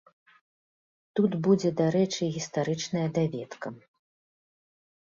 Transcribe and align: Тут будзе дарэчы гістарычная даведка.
Тут 1.19 1.31
будзе 1.49 1.69
дарэчы 1.83 2.23
гістарычная 2.39 3.07
даведка. 3.21 3.67